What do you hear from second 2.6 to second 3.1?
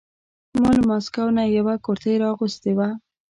وه.